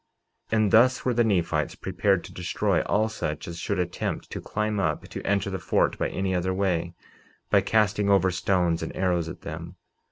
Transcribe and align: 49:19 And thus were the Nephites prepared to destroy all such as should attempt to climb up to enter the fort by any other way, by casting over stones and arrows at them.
49:19 0.51 0.57
And 0.57 0.71
thus 0.71 1.05
were 1.05 1.13
the 1.13 1.23
Nephites 1.23 1.75
prepared 1.75 2.23
to 2.23 2.33
destroy 2.33 2.81
all 2.87 3.07
such 3.07 3.47
as 3.47 3.59
should 3.59 3.77
attempt 3.77 4.31
to 4.31 4.41
climb 4.41 4.79
up 4.79 5.07
to 5.09 5.21
enter 5.21 5.51
the 5.51 5.59
fort 5.59 5.95
by 5.99 6.09
any 6.09 6.33
other 6.33 6.55
way, 6.55 6.95
by 7.51 7.61
casting 7.61 8.09
over 8.09 8.31
stones 8.31 8.81
and 8.81 8.95
arrows 8.95 9.29
at 9.29 9.41
them. 9.41 9.75